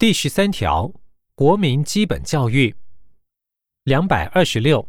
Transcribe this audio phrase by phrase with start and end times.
[0.00, 0.90] 第十三条，
[1.34, 2.74] 国民基本教育。
[3.84, 4.88] 两百二十六，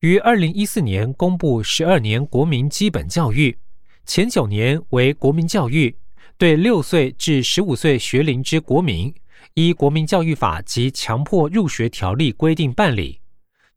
[0.00, 3.56] 于二零一四年公布十二年国民基本教育，
[4.04, 5.96] 前九年为国民教育，
[6.36, 9.10] 对六岁至十五岁学龄之国民，
[9.54, 13.18] 依国民教育法及强迫入学条例规定办理。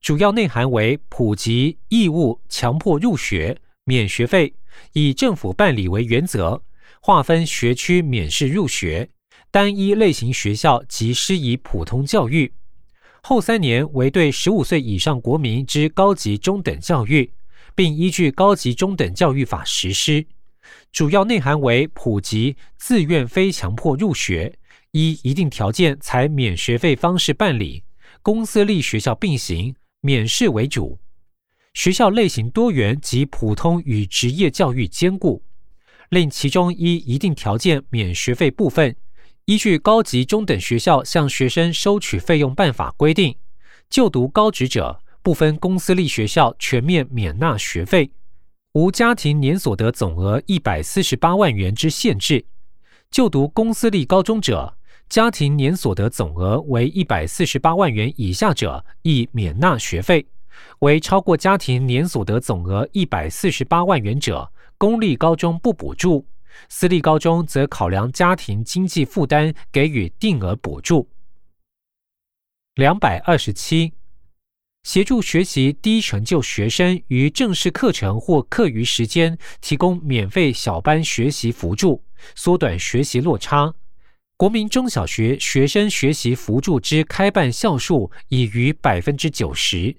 [0.01, 4.53] 主要内涵为普及、义务、强迫入学、免学费，
[4.91, 6.61] 以政府办理为原则，
[7.01, 9.09] 划分学区免试入学。
[9.51, 12.53] 单一类型学校及施以普通教育，
[13.23, 17.33] 后三年为对十五岁以上国民之高级中等教育，
[17.73, 20.27] 并依据高级中等教育法实施。
[20.91, 24.55] 主要内涵为普及、自愿非强迫入学，
[24.91, 27.83] 依一定条件采免学费方式办理，
[28.21, 30.99] 公私立学校并行，免试为主。
[31.73, 35.43] 学校类型多元及普通与职业教育兼顾，
[36.09, 38.95] 令其中依一定条件免学费部分。
[39.49, 43.35] 依据高级中等学校向学生收取费用办法规定，
[43.89, 48.11] 就读高职者不分公私立学校全面免纳学费，
[48.73, 52.45] 无家庭年所得总额一百四十八万元之限制；
[53.09, 54.77] 就读公私立高中者，
[55.09, 60.27] 家庭年所得总额为一百四十八万元以下者亦免纳学费，
[60.81, 66.23] 为超过家庭年所得总额一百四十八万元者，公立高中不补助。
[66.69, 71.09] 私立高中则考量家庭经济负担，给予定额补助。
[72.75, 73.93] 两百二十七，
[74.83, 82.03] 协助学习低成就学生于正式课程或课余时间提供免费小班学习辅助，
[82.35, 83.73] 缩短学习落差。
[84.37, 89.93] 国民中小学学生学习辅助之开办校数已逾百分之九十，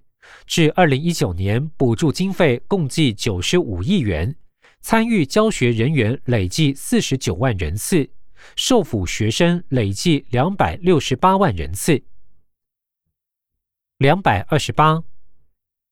[0.47, 4.34] 至二零一九年补助经费共计九十五亿元。
[4.83, 8.11] 参与教学人员累计四十九万人次，
[8.56, 12.03] 受辅学生累计两百六十八万人次。
[13.98, 15.05] 两百二十八，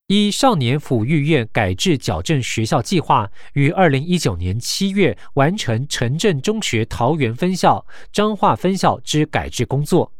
[0.06, 10.14] 依少年抚育院改制矫正学校计划，于二零一九年七月完成城镇中学桃园分校、彰化分校之改制工作。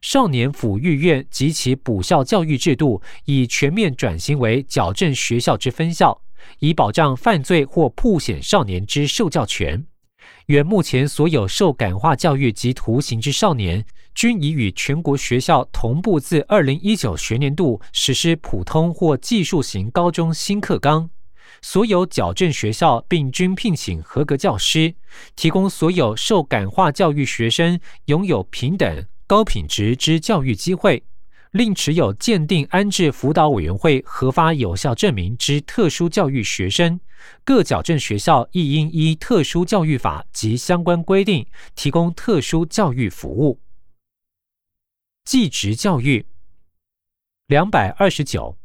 [0.00, 6.22] 少年抚育院及其补校教育制度已全面转型为矫正学校之分校。
[6.58, 9.84] 以保障犯罪或破险少年之受教权。
[10.46, 21.08] 原目前所有受感化教育及徒刑之少年，均已与全国学校同步自二零一九学年度实施普通或技术型高中新课纲。
[21.60, 24.94] 所有矫正学校并均聘请合格教师，
[25.36, 31.04] 提供所有受感化教育学生拥有平等高品质之教育机会。
[31.52, 36.98] 另持有鉴定安置辅导委员会核发有效证明之特殊教育学生，
[37.44, 43.60] 各矫正学校亦应依特殊教育法及相关规定提供特殊教育服务。
[45.26, 46.24] 技职教育
[47.48, 48.56] 两百二十九，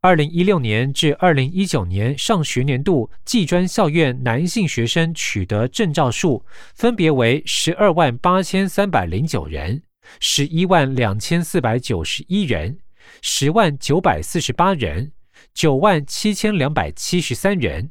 [0.00, 6.44] 二零一六年至二零一九年上学年度技专校院男性学生取得证照数
[6.74, 9.84] 分别为十二万八千三百零九人。
[10.20, 12.78] 十一万两千四百九十一人，
[13.22, 15.12] 十万九百四十八人，
[15.54, 17.90] 九万七千两百七十三人。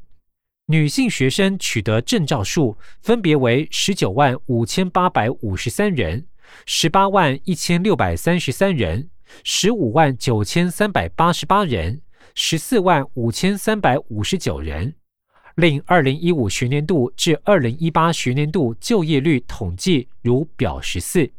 [0.67, 6.25] 女性学生取得证照数分别为十九万五千八百五十三人，
[6.65, 9.09] 十八万一千六百三十三人，
[9.43, 12.01] 十五万九千三百八十八人，
[12.33, 14.95] 十四万五千三百五十九人。
[15.55, 21.31] 另二零一五学年度至二零一八学年度就业率统计如表十四。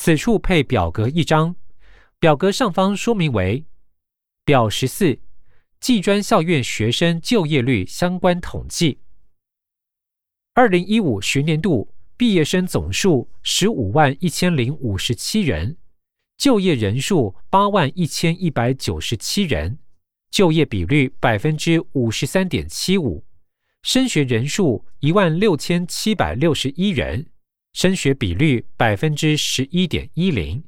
[0.00, 1.56] 此处配表格一张，
[2.20, 3.66] 表格上方说明为
[4.44, 5.18] 表十四，
[5.80, 9.00] 技专校院学生就业率相关统计。
[10.54, 15.76] 二零一五学年度毕业生总数十五万一千零五十七人，
[16.36, 19.80] 就业人数八万一千一百九十七人，
[20.30, 23.24] 就业比率百分之五十三点七五，
[23.82, 27.32] 升学人数一万六千七百六十一人。
[27.78, 30.64] 升学比率百分之十一点一零，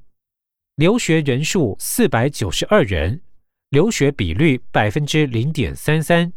[0.76, 3.20] 留学人数四百九十二人，
[3.70, 6.32] 留学比率百分之零点三三，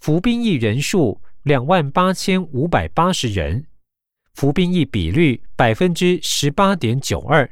[0.00, 3.64] 服兵役人数两万八千五百八十人，
[4.34, 7.50] 服兵役比率百分之十八点九二，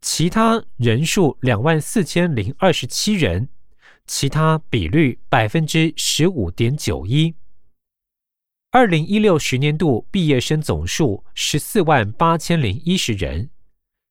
[0.00, 3.50] 其他人数两万四千零二十七人，
[4.06, 7.34] 其他比率百分之十五点九一。
[8.76, 13.48] 二零一六十年度毕业生总数十四万八千零一十人，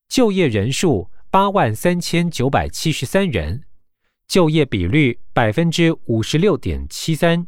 [0.09, 3.61] 就业人数八万三千九百七十三人，
[4.27, 7.45] 就业比率百分之五十六点七三，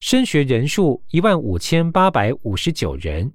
[0.00, 3.32] 升学人数一万五千八百五十九人，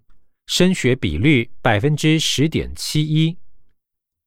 [0.47, 3.37] 升学比率百分之十点七一，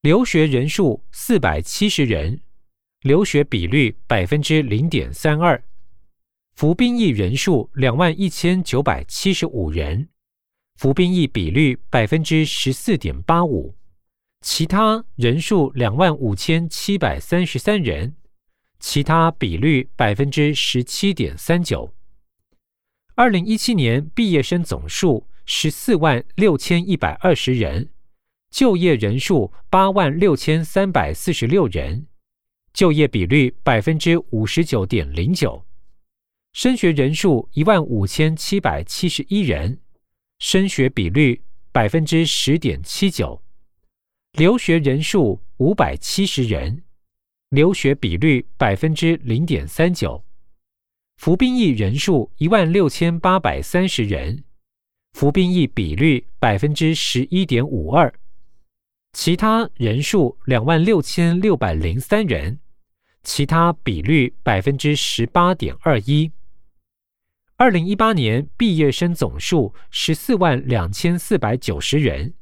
[0.01, 2.41] 留学人数四百七十人，
[3.03, 5.63] 留学比率百分之零点三二，
[6.61, 10.11] 服兵役人数两万一千九百七十五人，
[10.77, 13.75] 服兵役比率百分之十四点八五，
[14.43, 18.15] 其他人数两万五千七百三十三人，
[18.79, 21.95] 其他比率百分之十七点三九。
[23.15, 27.89] 二零一七年毕业生总数十四万六千一百二十人，
[28.51, 32.07] 就业人数八万六千三百四十六人，
[32.75, 35.65] 就业比率百分之五十九点零九，
[36.53, 39.79] 升学人数一万五千七百七十一人，
[40.41, 43.41] 升学比率百分之十点七九，
[44.33, 46.83] 留学人数五百七十人，
[47.51, 50.25] 留学比率百分之零点三九。
[51.19, 54.43] 服兵役人数一万六千八百三十人，
[55.13, 58.13] 服兵役比率百分之十一点五二，
[59.13, 62.59] 其他人数两万六千六百零三人，
[63.23, 66.33] 其他比率百分之十八点二一。
[67.61, 72.33] 二零一八年毕业生总数十四万两千四百九十人，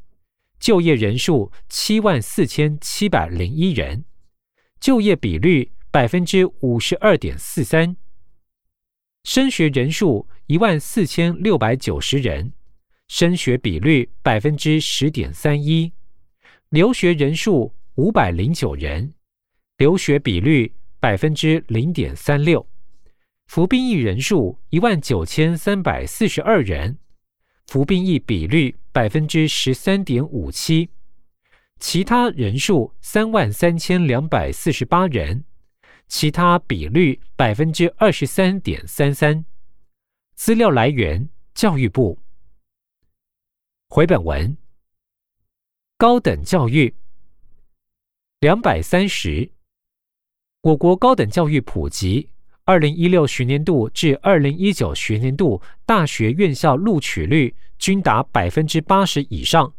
[0.60, 4.04] 就业人数七万四千七百零一人，
[4.78, 7.96] 就业比率百分之五十二点四三。
[9.24, 12.52] 升学人数一万四千六百九十人，
[13.08, 15.90] 升学比率百分之十点三一；
[16.68, 19.14] 留学人数五百零九人，
[19.78, 22.64] 留学比率百分之零点三六；
[23.48, 26.98] 服兵役人数一万九千三百四十二人，
[27.66, 30.90] 服兵役比率百分之十三点五七；
[31.80, 35.44] 其他人数三万三千两百四十八人。
[36.06, 39.44] 其他比率百分之二十三点三三。
[40.34, 42.18] 资料来源：教育部。
[43.88, 44.58] 回本文。
[45.96, 46.94] 高等教育
[48.40, 49.50] 两百三十。
[50.60, 52.28] 我国高等教育普及，
[52.68, 59.72] 二零一六学年度至二零一九学年度大学院校录取率均达百分之八十以上。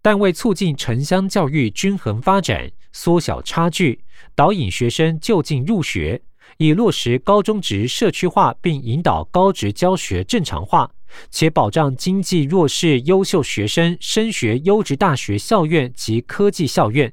[0.00, 3.98] 但为促进城乡教育均衡发展，缩小差距，
[4.36, 6.22] 导引学生就近入学，
[6.58, 10.88] 以落实高中职社区化，并引导高职教学正常化，
[11.32, 17.12] 且保障经济弱势优秀学生升学优质大学校院及科技校院，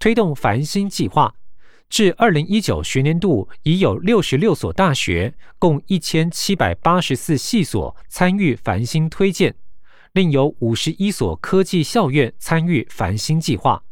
[0.00, 1.32] 推动繁星计划。
[1.92, 9.54] 至二零一九学年度，已有六十六所大学，共一千七百八十四系所参与繁星推荐。
[10.12, 13.84] 另有五十一所科技校院参与繁星计划。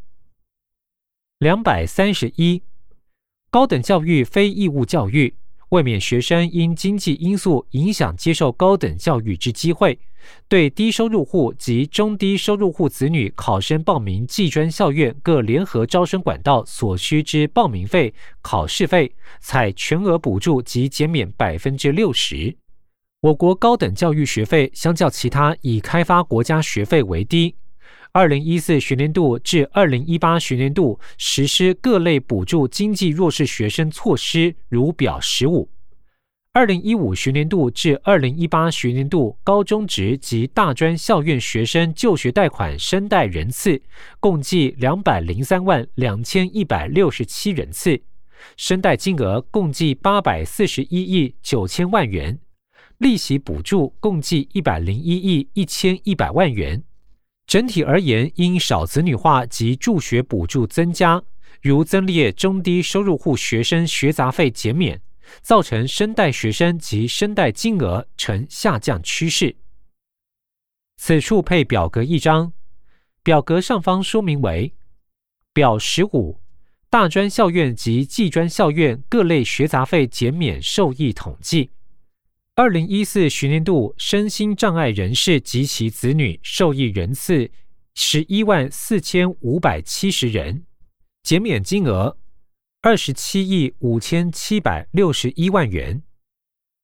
[1.41, 2.62] 两百三十一，
[3.50, 5.35] 高等教育非义务教育，
[5.70, 9.96] 未免学生因经济因素影响接受高等教育之机会，
[10.49, 18.12] 对低收入户及中低收入户子女考生报名技专校院各联合招生管道所需之报名费、
[18.43, 22.56] 考试费，采全额补助及减免百分之六十。
[23.20, 27.55] 我国高等教育学费相较其他已开发国家学费为低。
[28.12, 35.70] 二零一四学年度至二零一八学年度实施各类补助经济弱势学生措施，如表十五。
[36.52, 43.80] 二零一五学年度至二零一八学年度高中职及大专校院学生就学贷款申贷人次
[44.18, 48.02] 共计两百零三万两千一百六十七人次，
[48.56, 52.40] 申贷金额共计八百四十一亿九千万元。
[52.98, 56.82] 利息补助共计一百零一亿一千一百万元。
[57.50, 61.20] 整体而言，因少子女化及助学补助增加，
[61.60, 65.02] 如增列中低收入户学生学杂费减免，
[65.42, 69.56] 造成生贷学生及生贷金额呈下降趋势。
[70.96, 72.52] 此处配表格一张，
[73.24, 74.72] 表格上方说明为
[75.52, 76.40] 表十五：
[76.88, 81.70] 大专校院及技专校院各类学杂费减免受益统计。
[82.60, 87.50] 二零一四学年度身心障碍人士及其子女受益人次
[87.94, 90.67] 十一万四千五百七十人，
[91.22, 92.19] 减免金额
[92.82, 96.02] 二十七亿五千七百六十一万元。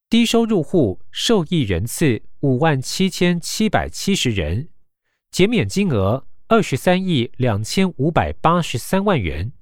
[0.09, 4.71] 低收入户受益人次五万七千七百七十人，
[5.31, 9.53] 减免金额二十三亿两千五百八十三万元。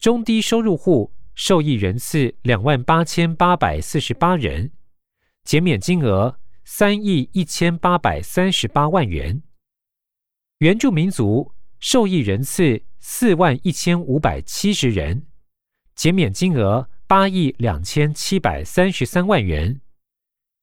[0.00, 4.72] 中低收入户受益人次两万八千八百四十八人。
[5.44, 9.42] 减免金额三亿一千八百三十八万元，
[10.58, 15.26] 原住民族受益人次四万一千五百七十人，
[15.94, 19.80] 减免金额八亿两千七百三十三万元。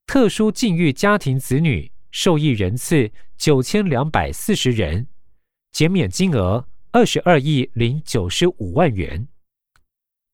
[0.08, 5.08] 特殊境遇家庭子女受益人次九千两百四十人，
[5.72, 9.28] 减免金额二十二亿零九十五万元。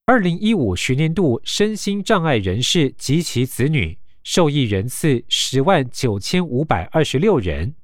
[0.06, 7.76] 二零一五学年度身心障碍人士及其子女受益人次十万九千五百二十六人，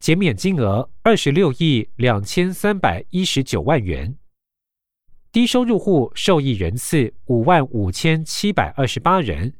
[0.00, 4.16] 减免金额二十六亿两千三百一十九万元。
[5.30, 9.52] 低收入户受益人次五万五千七百二十八人，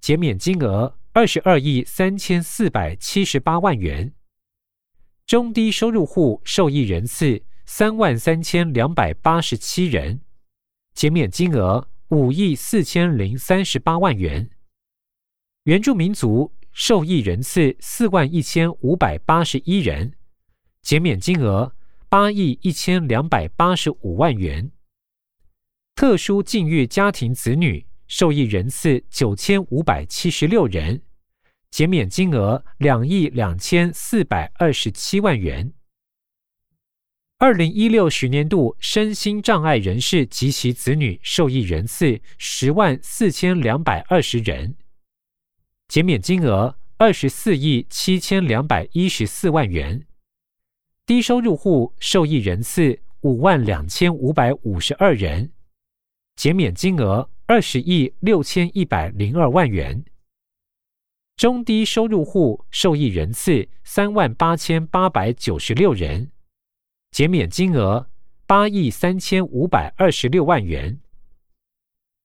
[0.00, 4.14] 减免金额二十二亿三千四百七十八万元。
[5.26, 10.22] 中低收入户受益人次三万三千两百八十七人，
[10.94, 14.48] 减免金额五亿四千零三十八万元。
[15.64, 20.14] 原住民族受益人次四万一千五百八十一人，
[20.80, 21.74] 减免金额
[22.08, 24.70] 八亿一千两百八十五万元。
[25.94, 31.02] 特殊境遇家庭子女受益人次九千五百七十六人，
[31.70, 35.74] 减免金额两亿两千四百二十七万元。
[37.36, 44.76] 二零一六学年度身心障碍人士及其子女受益人次十万四千两百二十人，
[45.90, 50.06] 减免金额二十四亿七千两百一十四万元。
[51.04, 55.50] 低收入户受益人次五万两千五百五十二人。
[56.36, 60.04] 减免金额二十亿六千一百零二万元，
[61.36, 66.30] 中低收入户受益人次三万八千八百九十六人，
[67.10, 68.08] 减免金额
[68.46, 71.00] 八亿三千五百二十六万元。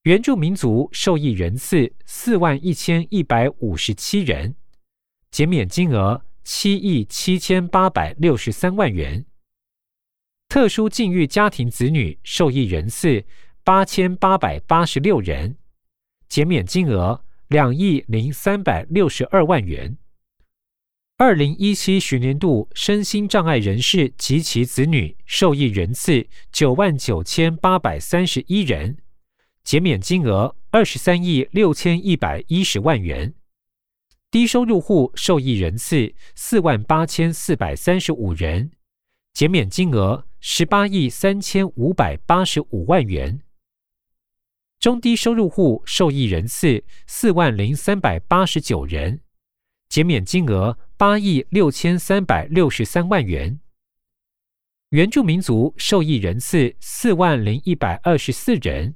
[0.06, 4.56] 原住民族受益人次四万一千一百五十七人，
[5.32, 9.26] 减免金额七亿七千八百六十三万元。
[10.48, 13.26] 特殊境遇家庭子女受益人次。
[13.64, 15.58] 八千八百八十六人，
[16.30, 19.98] 减免金额两亿零三百六十二万元。
[21.18, 29.00] 二零一七学年度身心障碍人士及其子女受益人次九万九千八百三十一人，
[29.66, 33.34] 减免金额二十三亿六千一百一十万元。
[34.30, 38.70] 低收入户受益人次四万八千四百三十五人，
[39.34, 43.42] 减免金额十八亿三千五百八十五万元。
[44.80, 49.22] 中低收入户受益人次四万零三百八十九人，
[49.90, 53.60] 减免金额八亿六千三百六十三万元。
[54.90, 58.96] 原住民族受益人次四万零一百二十四人，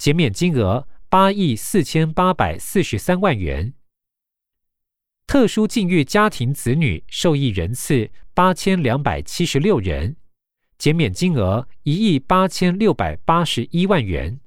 [0.00, 3.74] 减免金额八亿四千八百四十三万元。
[5.26, 10.16] 特殊境遇家庭子女受益人次八千两百七十六人，
[10.78, 14.40] 减免金额一亿八千六百八十一万元。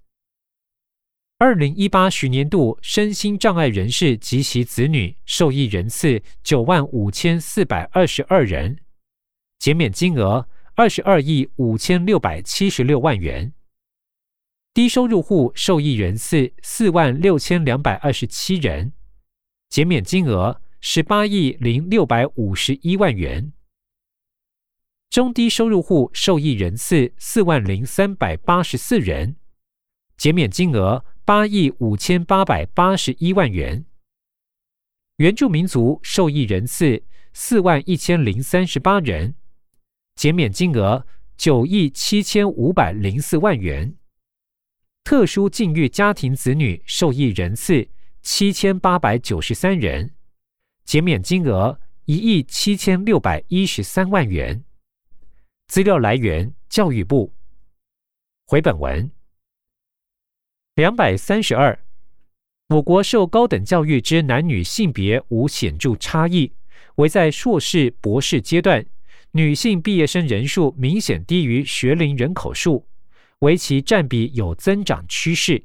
[1.37, 8.79] 二零一八学年度身心障碍人士及其子女受益人次九万五千四百二十二人，
[9.59, 13.53] 减免金额二十二亿五千六百七十六万元。
[14.73, 18.91] 低收入户受益人次四万六千两百二十七人，
[19.69, 23.53] 减免金额十八亿零六百五十一万元。
[25.11, 29.35] 中低收入户受益人次四万零三百八十四人，
[30.17, 31.05] 减免金额。
[31.25, 33.85] 八亿五千八百八十一万元，
[35.15, 37.01] 原住民族受益人次
[37.31, 39.35] 四万一千零三十八人，
[40.15, 43.95] 减免金额九亿七千五百零四万元。
[45.03, 47.89] 特殊境遇家庭子女受益人次
[48.21, 50.13] 七千八百九十三人，
[50.85, 54.63] 减免金额一亿七千六百一十三万元。
[55.67, 57.33] 资料来源：教育部。
[58.45, 59.11] 回本文。
[60.75, 61.77] 两百三十二，
[62.69, 66.53] 我国受高等教育之男女性别无显著差异，
[66.95, 68.85] 唯在硕士、博士阶段，
[69.31, 72.87] 女性毕业生人数明显低于学龄人口数，
[73.43, 75.63] 为其占比有增长趋势。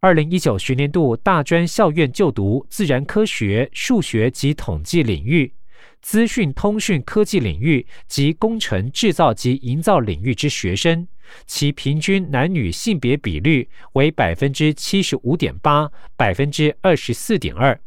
[0.00, 5.52] 二零一九学年度大专校院就读自然科学、数学及统计领域。
[6.00, 11.06] 资讯通讯科技领域及工程制造及营造领域之学生，
[11.46, 17.78] 其平均男女性别比率为百分之七十五点八、百分之二十四点二。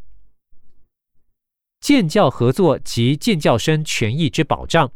[1.80, 4.92] 建教合作及建教生权益之保障，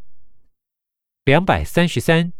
[1.24, 2.32] 两百三十三。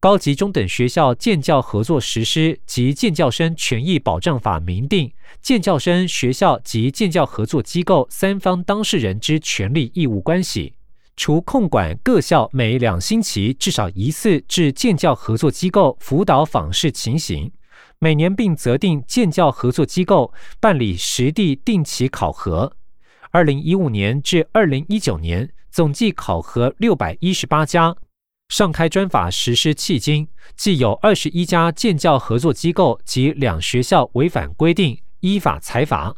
[0.00, 10.72] 高级中等学校建教合作实施及建教生权益保障法明定，建教生、学校及建教合作机构三方当事人之权利义务关系。
[11.18, 17.52] 除控管各校每两星期至少一次至建教合作机构辅导访视情形，
[17.98, 22.72] 每年并责定建教合作机构办理实地定期考核。
[23.32, 27.94] 二零一五年至二零一九年，总计考核六百一十八家。
[28.50, 30.26] 上开专法实施迄今，
[30.56, 36.16] 既有二十一家建教合作机构及两学校违反规定，依法裁罚；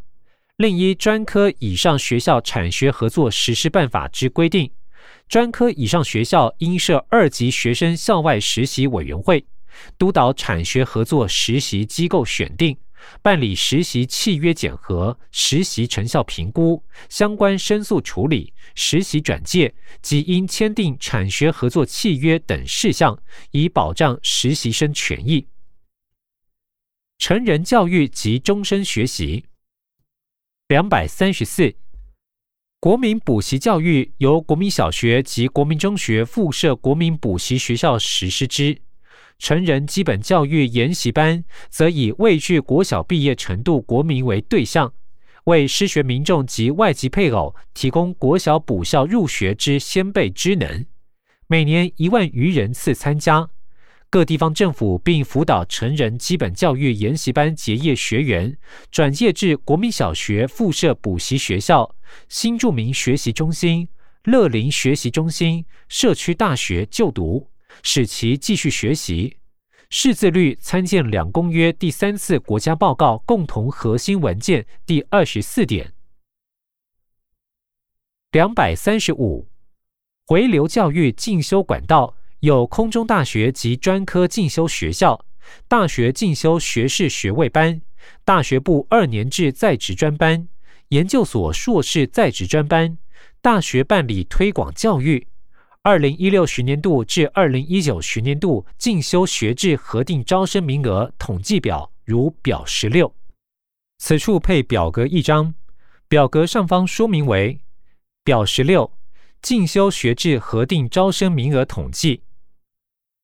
[0.56, 4.70] 另一专科以上学校产学合作实施办法之规定，
[5.28, 9.44] 专科以上学校应设二级学生校外实习委员会，
[9.98, 12.78] 督导产学合作实习机构选定。
[13.20, 25.46] 办理实习契约检核、实习成效评估、相关申诉处理、实习转介及应签订产学合作契约等事项，以保障实习生权益。
[27.18, 29.44] 成人教育及终身学习
[30.68, 31.74] 两百三十四，
[32.80, 38.82] 国民补习教育由国民小学及国民中学附设国民补习学校实施之。
[39.38, 44.92] 成人基本教育研习班则以未具国小毕业程度国民为对象，
[45.44, 50.86] 为失学民众及外籍配偶提供国小补校入学之先备之能，
[51.48, 53.50] 每年一万余人次参加。
[54.08, 58.58] 各地方政府并辅导成人基本教育研习班结业学员
[58.90, 61.96] 转介至国民小学附设补习学校、
[62.28, 63.88] 新著名学习中心、
[64.24, 67.51] 乐龄学习中心、社区大学就读。
[67.82, 69.36] 使其继续学习，
[69.90, 75.92] 识字率参见两公约第三次国家报告共同核心文件第二十四点。
[78.30, 79.48] 两百三十五，
[80.26, 85.26] 回流教育进修管道有空中大学及专科进修学校、
[85.68, 87.82] 大学进修学士学位班、
[88.24, 90.48] 大学部二年制在职专班、
[90.88, 92.96] 研究所硕士在职专班、
[93.42, 95.26] 大学办理推广教育。
[95.84, 103.12] 二零一六学年度至二零一九学年度进修学制核定招生名额统计表如表十六，
[103.98, 105.56] 此处配表格一张，
[106.06, 107.58] 表格上方说明为
[108.22, 108.92] 表十六
[109.40, 112.22] 进修学制核定招生名额统计。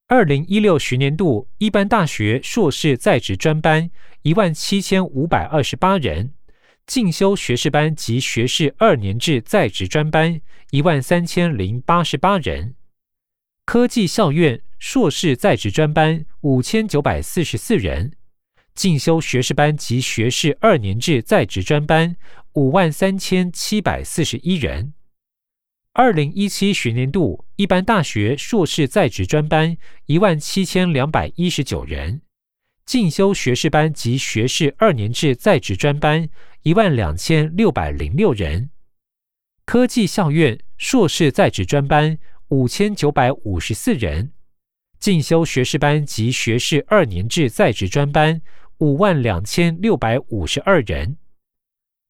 [0.08, 3.88] 二零一六学年度一般大学硕士在职专班
[4.22, 6.32] 一万七千五百二十八人。
[6.88, 12.76] 进修学士班及学士二年制在职专班一万三千零八十八人，
[13.66, 18.14] 科技校院硕士在职专班五千九百四十四人，
[18.74, 22.16] 进修学士班及学士二年制在职专班
[22.54, 24.94] 五万三千七百四十一人。
[25.92, 32.22] 二零一七学年度一般大学硕士在职专班一万七千两百一十九人，
[32.86, 36.30] 进修学士班及学士二年制在职专班。
[36.62, 38.70] 一万两千六百零六人，
[39.64, 42.18] 科技校院硕士在职专班
[42.48, 44.32] 五千九百五十四人，
[44.98, 48.42] 进修学士班及学士二年制在职专班
[48.78, 51.16] 五万两千六百五十二人。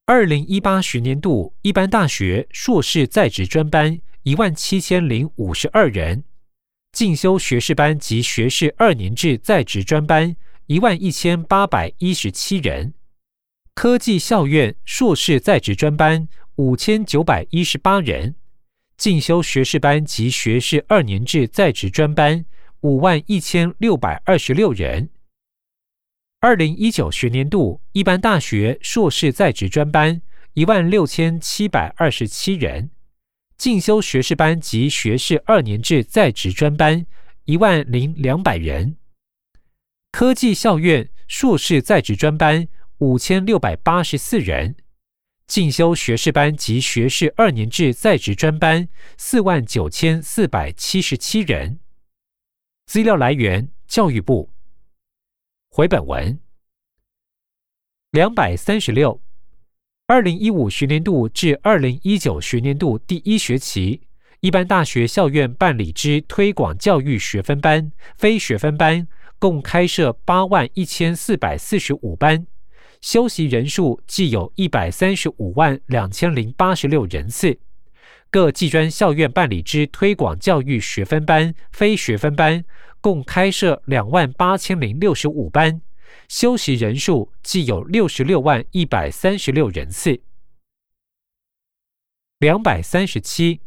[0.06, 6.24] 二零一八学年度一般大学硕士在职专班一万七千零五十二人，
[6.92, 10.34] 进修学士班及学士二年制在职专班
[10.66, 12.94] 一万一千八百一十七人。
[13.80, 18.34] 科技校院硕士在职专班五千九百一十八人，
[18.96, 22.44] 进修学士班及学士二年制在职专班
[22.80, 25.10] 五万一千六百二十六人。
[26.40, 30.20] 二零一九学年度一般大学硕士在职专班
[30.54, 32.90] 一万六千七百二十七人，
[33.56, 37.06] 进修学士班及学士二年制在职专班
[37.44, 38.96] 一万零两百人。
[40.10, 42.66] 科技校院硕士在职专班。
[43.00, 44.74] 五千六百八十四人，
[45.46, 51.78] 进修学士班及学士二年制在职专班四万九千四百七十七人。
[52.86, 54.50] 资料来源：教育部。
[55.70, 56.40] 回本文
[58.10, 59.22] 两百三十六，
[60.08, 64.08] 二零一五学年度至二零一九学年度第一学期，
[64.40, 69.06] 一般大学校院办理之推广教育学分班、非学分班，
[69.38, 72.48] 共开设八万一千四百四十五班。
[73.00, 77.58] 修习人数计有一百三十五万两千零八十六人次，
[78.30, 82.64] 各技专校院办理之推广教育学分班、非学分班，
[83.00, 85.80] 共开设两万八千零六十五班，
[86.28, 90.20] 修习人数计有六十六万一百三十六人次。
[92.40, 93.60] 两百三十七，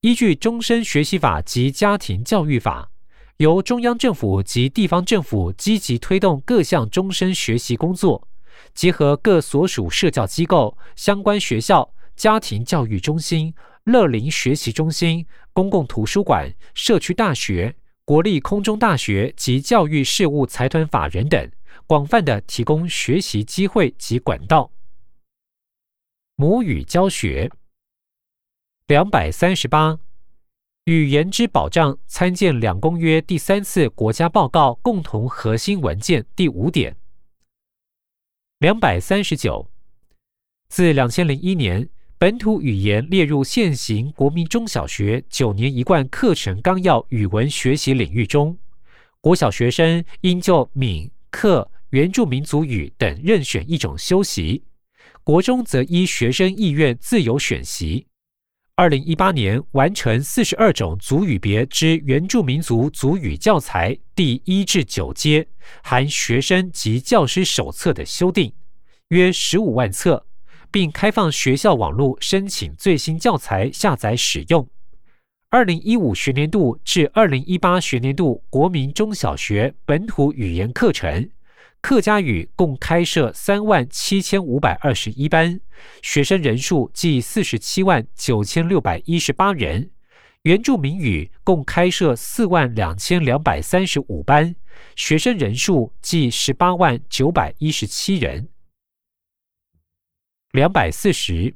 [0.00, 2.90] 依据《终身学习法》及《家庭教育法》，
[3.36, 8.28] 由中央政府及地方政府积极推动各项终身学习工作。
[8.74, 21.50] 结合各所属社教机构、相关学校、家庭教育中心、乐龄学习中心、公共图书馆、社区大学、国立空中大学及教育事务财团法人等，
[21.86, 24.70] 广泛的提供学习机会及管道。
[26.36, 27.50] 母语教学。
[28.86, 30.00] 两百三十八，
[30.86, 36.96] 语言之保障参见两公约第三次国家报告共同核心文件第五点。
[38.60, 39.70] 两百三十九，
[40.68, 48.58] 自两千零一年，本土语言列入现行国民中小学九年一贯课程纲要语文学习领域中，
[49.22, 54.62] 国小学生应就闽、客、原住民族语等任选一种修习，
[55.24, 58.08] 国中则依学生意愿自由选习。
[58.80, 65.46] 二零一八年完成四十二种族语别之原住民族族语教材第一至九阶
[65.82, 68.50] 含学生及教师手册的修订，
[69.08, 70.24] 约十五万册，
[70.70, 74.66] 并开放学校网络申请最新教材下载使用。
[75.50, 81.28] 二零一五学年度至二零一八学年度国民中小学本土语言课程。
[81.80, 85.60] 客家语共开设三万七千五百二十一班，
[86.02, 89.88] 学生人数计四十七万九千六百一十八人；
[90.42, 94.54] 原住民语共开设四万两千两百三十五班，
[94.94, 98.48] 学生人数计十八万九百一十七人。
[100.52, 101.54] 两百四十。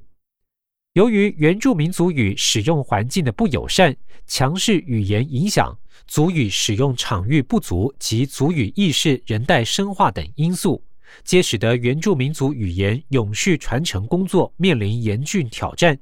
[0.94, 3.96] 由于原住民族语使用环境的不友善、
[4.28, 5.76] 强势语言影响、
[6.06, 10.80] 族语使用场域不足及族语意识仍待深化等因素，
[11.24, 15.98] 皆使得原住民族语言永续传承工作面临严峻挑战。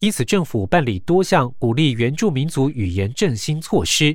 [0.00, 4.14] 因此，政府办理多项鼓励原住民族语言振兴措施，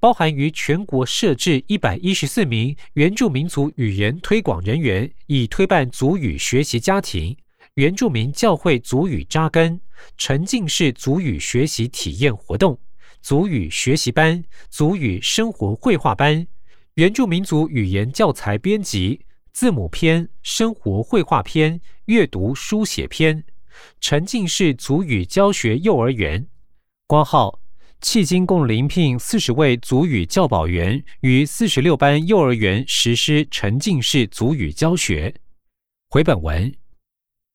[0.00, 7.36] 包含于全国设置一百一十四名原住民族语言推广人员，以推办族语学习家庭。
[7.78, 9.80] 原住民教会族语扎根、
[10.16, 12.76] 沉浸式族语学习体验活动、
[13.22, 16.44] 族语学习班、族语生活绘画班、
[16.94, 23.44] 原住民族语言教材编辑、字母篇、生活绘画篇、阅读书写篇、
[24.00, 26.44] 沉浸式族语教学幼儿园。
[27.06, 27.60] 挂号，
[28.02, 35.32] 迄今共临聘四十位族语教保员，于四十六班幼儿园实施沉浸式族语教学。
[36.10, 36.77] 回本文。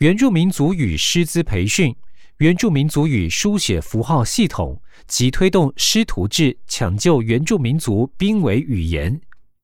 [0.04, 1.96] 原住民族语师资培训、
[2.40, 9.22] 原住民族语书写符号系统及推动师徒制，抢救原住民族濒危语言。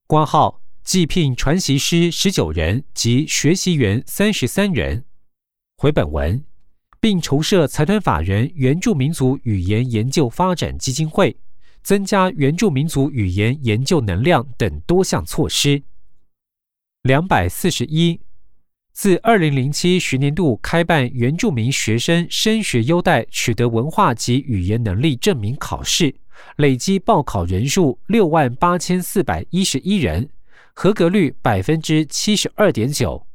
[0.08, 5.04] 挂号计聘传习师十九人及学习员三十三人。
[5.75, 6.41] 回本文，
[7.02, 11.36] 并筹设财团法人原住民族语言研究发展基金会，
[11.84, 15.84] 增加原住民族语言研究能量等多项措施。
[17.02, 18.21] 两百四十一。
[19.01, 26.13] 自二零零七学年度开办原住民学生升学优待取得文化及语言能力证明考试，
[26.57, 30.29] 累计报考人数六万八千四百一十一人，
[30.73, 33.25] 合格率百分之七十二点九。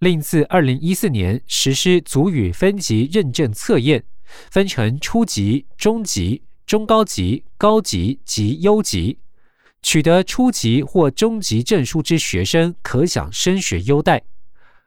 [0.00, 4.02] 另自二零一四年实施族语分级认证测验，
[4.50, 9.20] 分成初级、中级、中高级、高级及优级，
[9.80, 14.20] 取得初级或中级证书之学生可享升学优待。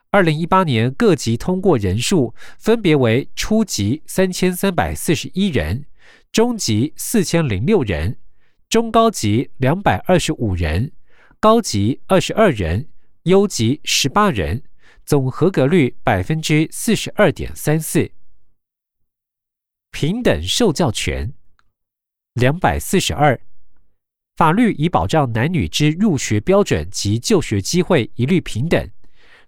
[0.10, 5.86] 二零一八年各级通过人数分别为初级三千三百四十一人，
[6.32, 8.18] 中级四千零六人，
[8.70, 10.94] 中高级两百二十五人，
[11.42, 12.88] 高级二十二人，
[13.24, 14.64] 优级十八人，
[15.06, 18.12] 总合格率百分之四十二点三四。
[19.92, 21.34] 平等受教权
[22.34, 23.42] 两百四十二，
[24.38, 28.90] 法律以保障男女之入学标准及就学机会一律平等。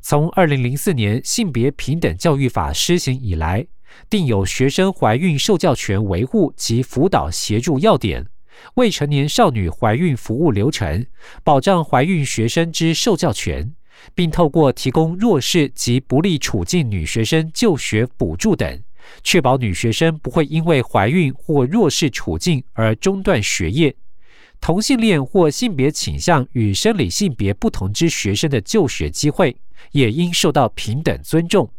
[0.02, 3.68] 从二零零四年性别平等教育法施行以来，
[4.10, 8.26] 定有学生怀孕受教权维护及辅导协助要点、
[8.76, 11.06] 未成年少女怀孕服务流程、
[11.44, 13.74] 保障怀孕学生之受教权，
[14.16, 18.82] 并透过提供弱势及不利处境女学生就学补助等，
[19.24, 23.94] 确保女学生不会因为怀孕或弱势处境而中断学业。
[24.62, 29.58] 同性恋或性别倾向与生理性别不同之学生的就学机会。
[29.91, 31.72] 也应受到平等尊重。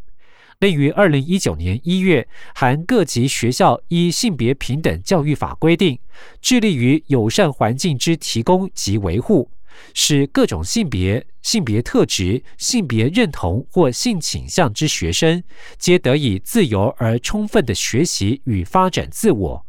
[0.58, 5.98] 另于二零一九年一月，含各级学校依性别平等教育法规定，
[6.40, 9.50] 致力于友善环境之提供及维护，
[9.92, 15.42] 使各种性别、性别特质、性别认同或性倾向之学生，
[15.78, 19.66] 皆得以自由而充分的学习与发展自我。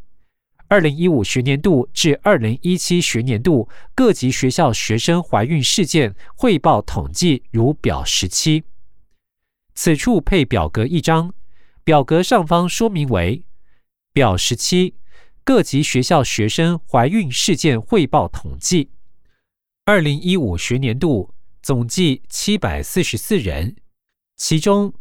[0.71, 8.63] 二零一五学年度至二零一七学年度各级学校学生怀孕事件汇报统计如表十七。
[9.75, 11.33] 此处配表格一张，
[11.83, 13.43] 表格上方说明为
[14.13, 14.95] 表十七
[15.43, 18.91] 各级学校学生怀孕事件汇报统计。
[19.83, 23.75] 二零一五学年度总计七百四十四人，
[24.37, 24.93] 其中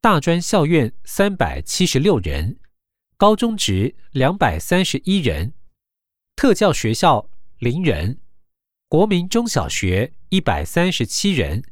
[0.00, 2.58] 大专校院三百七十六人，
[3.20, 5.52] 高中职两百三十一人，
[6.36, 7.28] 特教学校
[7.58, 8.18] 零人，
[8.88, 11.62] 国民中小学一百三十七人，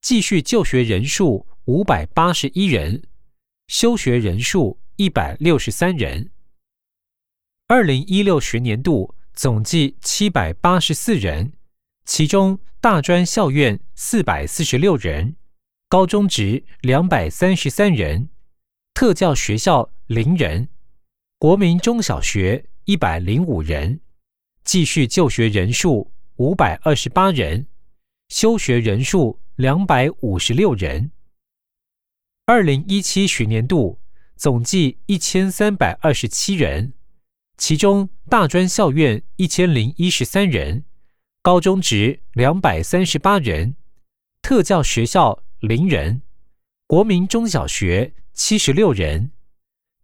[0.00, 3.02] 继续就学人数五百八十一人，
[3.66, 6.30] 休学人数一百六十三人。
[7.66, 11.52] 二零一六学年度总计七百八十四人，
[12.06, 15.36] 其中大专校院四百四十六人。
[15.90, 18.30] 高中职两百三十三人，
[18.94, 20.70] 特教学校零人，
[21.40, 24.00] 国民中小学一百零五人，
[24.64, 27.68] 继续就学人数五百二十八人，
[28.28, 31.12] 休学人数两百五十六人。
[32.44, 34.00] 二零一七学年度
[34.34, 36.94] 总计一千三百二十七人，
[37.56, 40.84] 其中大专校院一千零一十三人，
[41.40, 43.76] 高中职两百三十八人，
[44.42, 45.44] 特教学校。
[45.60, 46.22] 零人，
[46.86, 49.32] 国民中小学七十六人，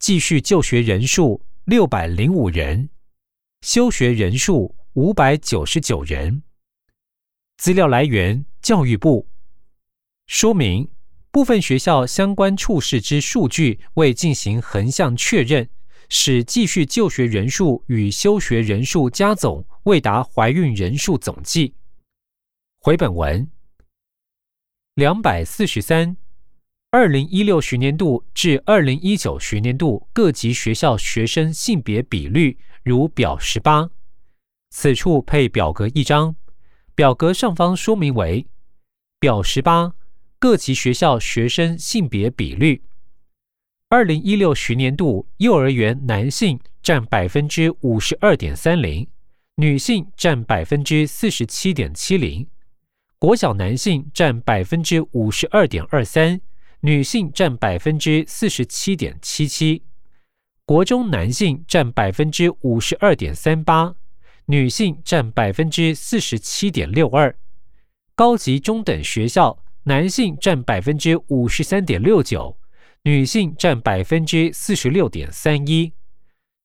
[0.06, 2.90] 继续就学人数六百零五人，
[3.62, 6.42] 休学人数五百九十九人。
[7.56, 9.26] 资料来源：教育部。
[10.26, 10.90] 说明：
[11.30, 15.70] 部分学校相关处室之数据未进行横向确认，
[16.10, 21.76] 使继续就学人数与休学人数加总未达怀孕人数总计。
[22.78, 23.50] 回本文。
[24.96, 26.18] 两百四十三，
[26.96, 33.90] 二零一六学年度至二零一九学年度各级学校学生性别比率如表十八。
[34.70, 36.36] 此处配表格一张，
[36.94, 38.46] 表格上方说明为
[39.18, 39.94] 表十八
[40.38, 42.84] 各级学校学生性别比率。
[43.88, 49.04] 二零一六学年度幼儿园男性占百分之五十二点三零，
[49.56, 52.46] 女性占百分之四十七点七零。
[53.18, 56.40] 国小男性占百分之五十二点二三，
[56.84, 59.80] 女性占百分之四十七点七七；
[60.66, 63.94] 国中男性占百分之五十二点三八，
[64.44, 67.32] 女性占百分之四十七点六二；
[68.14, 72.58] 高级中等学校男性占百分之五十三点六九，
[73.04, 75.92] 女性占百分之四十六点三一；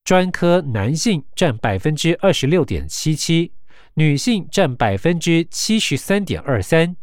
[0.03, 3.53] 专科男性占百分之二十六点七七。
[3.93, 6.97] 女性占百分之七十三点二三，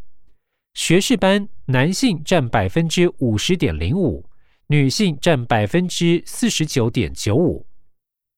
[0.76, 4.28] 学士班男性占百分之五十点零五，
[4.66, 7.64] 女性占百分之四十九点九五；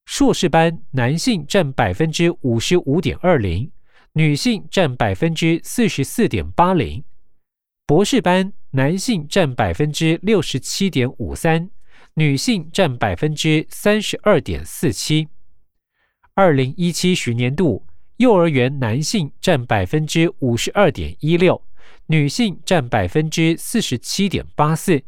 [0.07, 3.73] 硕士班男性占百分之五十五点二零，
[4.13, 7.03] 女性占百分之四十四点八零；
[7.85, 11.69] 博士班男性占百分之六十七点五三，
[12.15, 15.27] 女性占百分之三十二点四七。
[16.35, 17.85] 二零一七学年度。
[18.19, 21.63] 幼儿园男性占百分之五十二点一六，
[22.11, 25.03] 女性占百分之四十七点八四；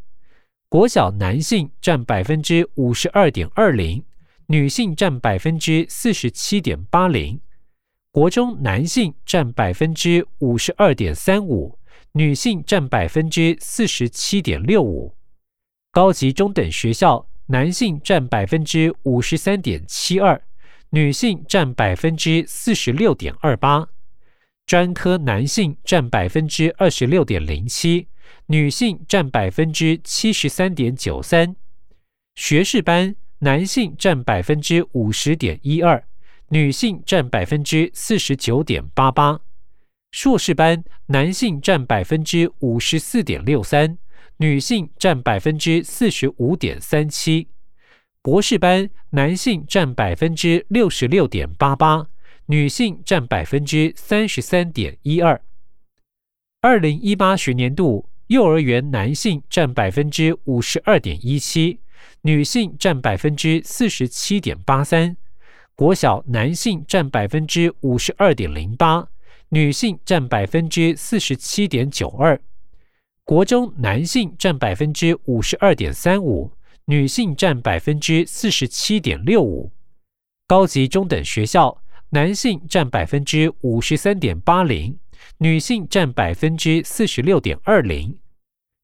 [0.68, 4.04] 国小男性占百分之五十二点二零，
[4.48, 7.38] 女性占百分之四十七点八零；
[8.12, 11.78] 国中男性占百分之五十二点三五，
[12.12, 15.14] 女性占百分之四十七点六五；
[15.90, 20.42] 高级中等学校男性占百分之五十三点七二。
[20.90, 23.88] 女性占百分之四十六点二八，
[24.66, 28.08] 专科男性占百分之二十六点零七，
[28.46, 31.56] 女性占百分之七十三点九三。
[32.36, 36.04] 学士班男性占百分之五十点一二，
[36.50, 39.40] 女性占百分之四十九点八八。
[40.12, 43.98] 硕士班男性占百分之五十四点六三，
[44.38, 47.48] 女性占百分之四十五点三七。
[48.22, 52.06] 博士班男性占百分之六十六点八八，
[52.50, 55.40] 女性占百分之三十三点一二。
[56.60, 61.78] 二零一八学年度，幼儿园男性占百分之五十二点一七，
[62.22, 65.14] 女性占百分之四十七点八三；
[65.76, 69.06] 国小男性占百分之五十二点零八，
[69.50, 72.36] 女性占百分之四十七点九二；
[73.24, 76.50] 国中男性占百分之五十二点三五。
[76.86, 79.70] 女性占百分之四十七点六五，
[80.48, 84.98] 高级中等学校男性占百分之五十三点八零，
[85.38, 88.18] 女性占百分之四十六点二零，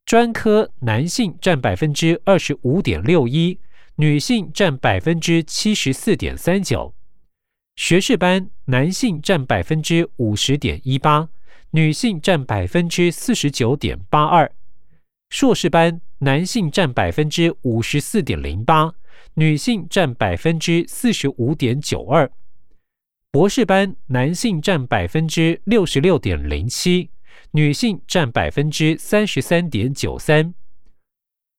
[0.05, 3.59] 专科男性占百分之二十五点六一，
[3.97, 6.95] 女性占百分之七十四点三九，
[7.75, 11.29] 学士班男性占百分之五十点一八，
[11.71, 14.53] 女性占百分之四十九点八二，
[15.31, 16.01] 硕士班。
[16.21, 18.95] 男性占百分之五十四点零八，
[19.35, 22.33] 女性占百分之四十五点九二。
[23.37, 27.11] 博士班男性占百分之六十六点零七，
[27.51, 30.55] 女性占百分之三十三点九三。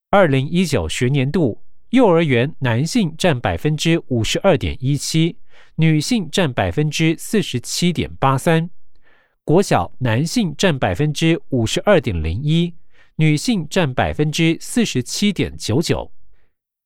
[0.10, 1.62] 二零一九学年度，
[1.92, 5.38] 幼儿园男性占百分之五十二点一七，
[5.76, 8.70] 女性占百分之四十七点八三；
[9.44, 12.74] 国小男性占百分之五十二点零一，
[13.18, 16.10] 女性占百分之四十七点九九；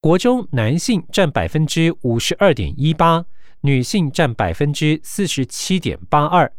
[0.01, 3.25] 国中男性占百分之五十二点一八，
[3.61, 6.51] 女性占百分之四十七点八二；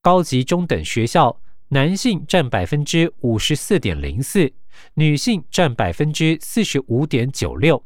[0.00, 1.40] 高级中等学校。
[1.70, 4.50] 男性占百分之五十四点零四，
[4.94, 7.84] 女性占百分之四十五点九六。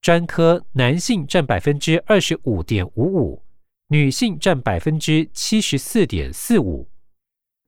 [0.00, 3.44] 专科男性占百分之二十五点五五，
[3.88, 6.88] 女性占百分之七十四点四五。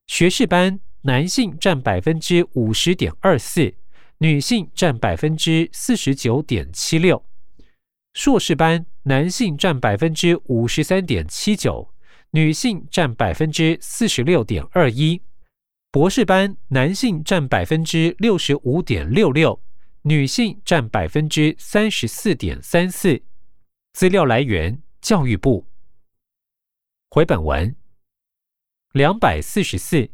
[0.07, 3.74] 学士班男性占百分之五十点二四，
[4.18, 7.22] 女性占百分之四十九点七六。
[8.14, 11.93] 硕士班男性占百分之五十三点七九，
[12.31, 15.21] 女性占百分之四十六点二一。
[15.90, 19.61] 博士班男性占百分之六十五点六六，
[20.03, 23.23] 女性占百分之三十四点三四。
[23.93, 25.67] 资料来源：教育部。
[27.11, 27.77] 回本文
[28.93, 30.09] 两百四十四，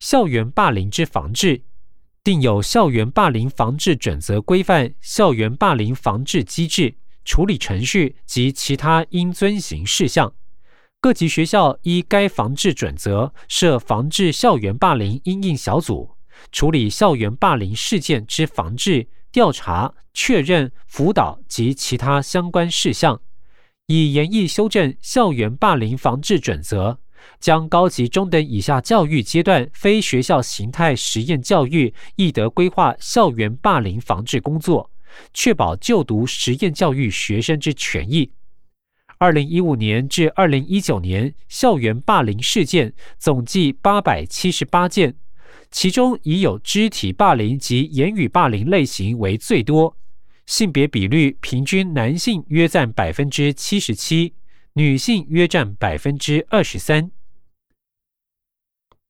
[0.00, 1.62] 校园霸凌之防治，
[2.24, 6.94] 定有校园霸凌防治准则规范校园霸凌防治机制、
[7.28, 10.32] 处理程序及其他应遵行事项。
[10.98, 16.12] 各级学校依该防治准则设防治校园霸凌应应小组，
[16.50, 23.20] 处理校园霸凌事件之防治、调查、确认、辅导及其他相关事项，
[23.88, 26.98] 以研议修正校园霸凌防治准则，
[27.38, 34.90] 将高级中等以下教育阶段非学校形态实验教育亦得规划校园霸凌防治工作，
[35.32, 38.32] 确保就读实验教育学生之权益。
[39.18, 45.16] 二零一五年至二零一九年校园霸凌事件总计八百七十八件，
[45.70, 49.96] 其中已有肢体霸凌及言语霸凌类型为最多，
[50.46, 54.34] 性别比率平均男性约占百分之七十七，
[54.74, 57.10] 女性约占百分之二十三。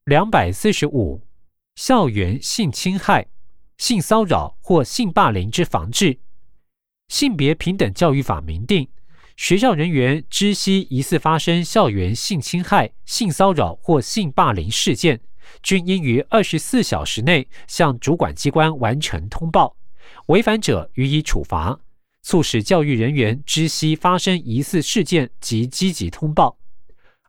[0.06, 1.22] 两百四十五，
[1.74, 3.28] 校园性侵害、
[3.78, 6.18] 性骚扰或性霸凌之防治，
[7.06, 8.88] 性别平等教育法明定。
[9.36, 15.20] 学校人员知悉疑似发生校园性侵害、性骚扰或性霸凌事件，
[15.62, 19.76] 均应于二十四小时内向主管机关完成通报，
[20.26, 21.78] 违反者予以处罚。
[22.22, 26.58] 促使教育人员知悉发生疑似事件及积极通报。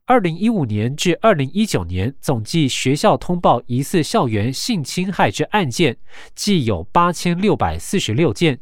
[0.10, 5.98] 二零一五年至二零一九年总计学校通报疑似校园性侵害之案件，
[6.34, 8.60] 计有八千六百四十六件。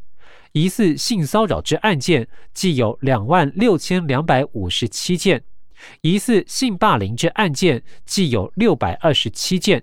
[0.52, 5.38] 疑似性骚扰之案件，计有两万六千两百五十七件；
[6.02, 9.82] 疑似性霸凌之案件，计有六百二十七件。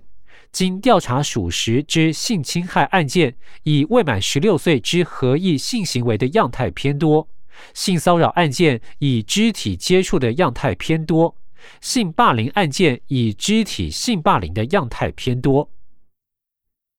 [0.52, 7.26] 经调查属实之性侵害案件，以未满十六岁之合意性行为的样态偏多；
[7.74, 11.34] 性骚扰案件以肢体接触的样态偏多；
[11.80, 15.70] 性霸凌案件以肢体性霸凌的样态偏多。